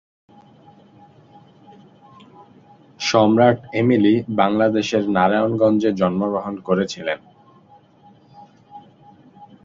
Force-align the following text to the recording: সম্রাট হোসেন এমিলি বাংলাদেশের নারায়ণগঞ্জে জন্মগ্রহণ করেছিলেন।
সম্রাট 2.99 3.57
হোসেন 3.59 3.71
এমিলি 3.79 4.13
বাংলাদেশের 4.39 5.03
নারায়ণগঞ্জে 5.09 5.89
জন্মগ্রহণ 5.93 6.55
করেছিলেন। 6.67 7.19